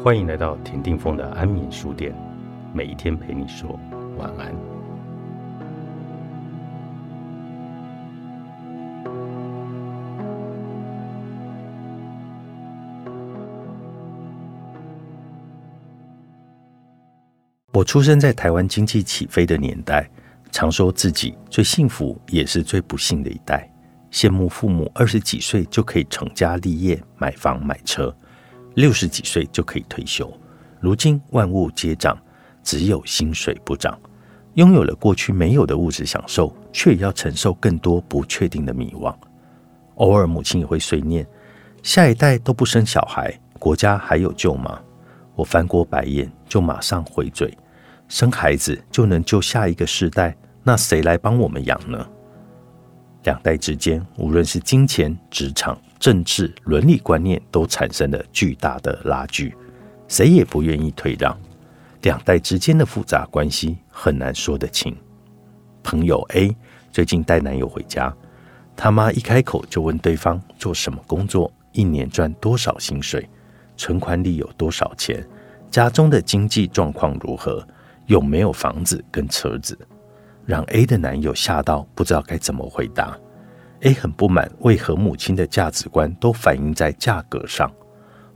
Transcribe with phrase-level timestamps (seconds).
[0.00, 2.12] 欢迎来到田定峰的安眠书店，
[2.72, 3.78] 每一天陪你说
[4.18, 4.52] 晚安。
[17.72, 20.08] 我出生在台湾经济起飞的年代，
[20.50, 23.70] 常说自己最幸福也是最不幸的一代，
[24.10, 28.14] 羡慕父母二十几岁就可以成家立业、买房买车。
[28.74, 30.32] 六十几岁就可以退休，
[30.80, 32.16] 如今万物皆涨，
[32.62, 33.98] 只有薪水不涨。
[34.54, 39.14] 拥有了过去没有的物质享受，却也要承受更多不确定的迷惘。
[39.94, 41.26] 偶尔母亲也会碎念：
[41.82, 44.78] 下一代都不生小孩，国家还有救吗？
[45.34, 47.56] 我翻过白眼，就马上回嘴：
[48.08, 52.06] 生孩子就能救下一个世代，那谁来帮我们养呢？
[53.24, 59.54] 两代之间，无论是金钱、职场、政治、伦理观念，都产生了巨大的拉锯，
[60.08, 61.36] 谁也不愿意退让。
[62.02, 64.96] 两代之间的复杂关系很难说得清。
[65.84, 66.54] 朋友 A
[66.90, 68.12] 最近带男友回家，
[68.76, 73.28] 他妈一开口就问对方做什么工作，一年赚多少薪水，
[73.76, 75.24] 存款里有多少钱，
[75.70, 77.64] 家中的经济状况如何，
[78.06, 79.78] 有没有房子跟车子。
[80.44, 83.16] 让 A 的男友吓到，不知道该怎么回答。
[83.80, 87.70] A 很不满，为何母亲的价值观都反映在价格上，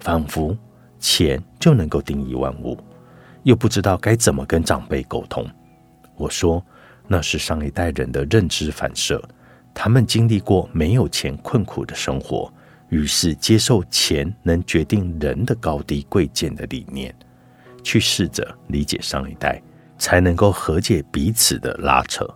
[0.00, 0.56] 仿佛
[0.98, 2.76] 钱就能够定义万物，
[3.44, 5.46] 又不知道该怎么跟长辈沟通。
[6.16, 6.64] 我说，
[7.06, 9.22] 那是上一代人的认知反射，
[9.74, 12.52] 他们经历过没有钱困苦的生活，
[12.88, 17.14] 于是接受钱能决定人的高低贵贱的理念，
[17.84, 19.62] 去试着理解上一代。
[19.98, 22.28] 才能够和解彼此的拉扯。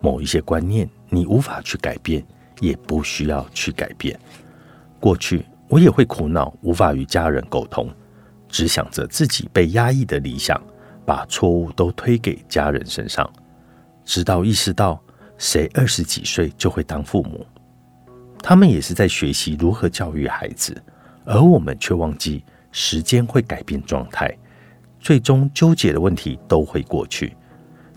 [0.00, 2.24] 某一些观念你无法去改变，
[2.60, 4.18] 也不需要去改变。
[4.98, 7.88] 过去我也会苦恼，无法与家人沟通，
[8.48, 10.60] 只想着自己被压抑的理想，
[11.06, 13.28] 把错误都推给家人身上。
[14.04, 15.00] 直到意识到，
[15.38, 17.46] 谁二十几岁就会当父母，
[18.42, 20.76] 他们也是在学习如何教育孩子，
[21.24, 24.36] 而我们却忘记时间会改变状态。
[25.02, 27.36] 最终纠结的问题都会过去。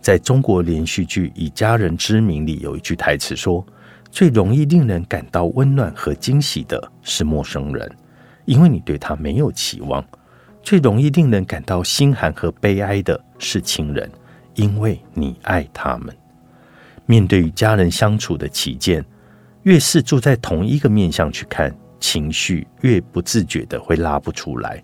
[0.02, 3.66] 在中国连续剧《以家人之名》里，有一句台词说
[4.12, 7.90] ：“最容易令人感到温暖和惊喜的是陌生人，
[8.46, 10.04] 因为你对他没有期望；
[10.64, 14.10] 最容易令人感到心寒和悲哀的是亲人，
[14.56, 16.16] 因为你爱他们。”
[17.06, 19.06] 面对与家人相处的起见，
[19.62, 24.84] 越是住在同一个面向去看，情绪越不自觉的会拉不出来。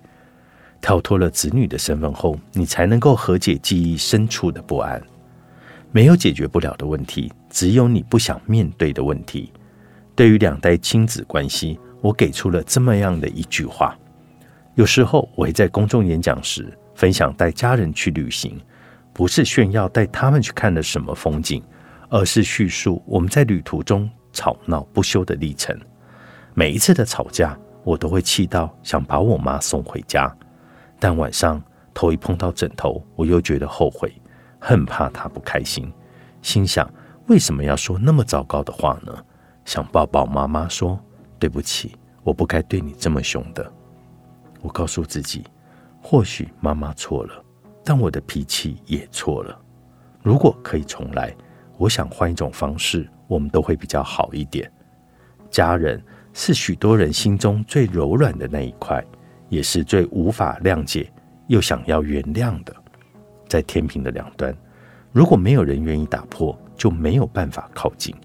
[0.82, 5.02] 跳脱了子女的身份后，你才能够和解记忆深处的不安。
[5.92, 9.52] 没有解决不了的问题，只有你不想面对的问题。
[10.16, 13.96] 对于两代亲子关系，我给出了这么样的一句话：
[14.76, 18.60] 有时候我会在公众演讲时分享带家人去旅行，
[19.14, 21.62] 不是炫耀带他们去看了什么风景，
[22.10, 25.78] 而是叙述我们在旅途中吵闹不休的历程。
[26.54, 30.34] 每一次的吵架，我都会气到想把我妈送回家。
[31.02, 31.60] 但晚上
[31.96, 34.14] 头一碰到枕头，我又觉得后悔，
[34.60, 35.92] 很怕他不开心，
[36.44, 36.88] 心想
[37.26, 39.12] 为什么要说那么糟糕的话呢？
[39.66, 41.00] 想抱抱妈妈说
[41.40, 43.74] 对不起，我不该对你这么凶的。
[44.62, 45.44] 我告诉自己，
[46.04, 47.44] 或许妈妈错了，
[47.84, 49.60] 但我的脾气也错了。
[50.22, 51.36] 如果可以重来，
[51.80, 54.72] 我想换一种方式，我们都会比较好一点。
[55.50, 56.00] 家人
[56.32, 59.04] 是许多人心中最柔软的那一块。
[59.52, 61.12] 也是最无法谅解
[61.48, 62.74] 又想要原谅的，
[63.50, 64.56] 在天平的两端，
[65.12, 68.16] 如果没有人愿意打破，就没有办法靠近。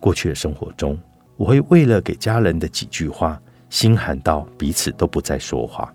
[0.00, 0.98] 过去的生活中，
[1.36, 5.88] 我会为了给家人的几句话，心寒到彼此都不再说话；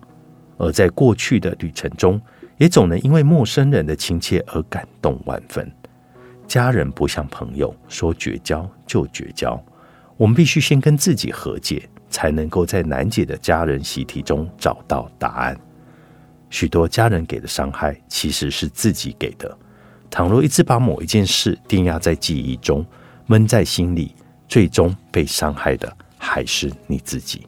[0.57, 2.21] 而在过去的旅程中，
[2.57, 5.69] 也总能因为陌生人的亲切而感动万分。
[6.47, 9.61] 家人不像朋友，说绝交就绝交，
[10.15, 11.89] 我们必须先跟自己和解。
[12.15, 15.59] 才能够在难解的家人习题中找到答案。
[16.49, 19.57] 许多家人给的伤害其实是自己给的。
[20.09, 22.85] 倘若一直把某一件事定压在记忆中，
[23.25, 24.15] 闷在心里，
[24.47, 27.45] 最终被伤害的还是你自己。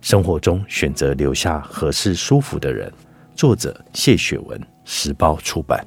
[0.00, 2.92] 生活中选择留下合适舒服的人。
[3.34, 5.84] 作者：谢雪文，时报出版。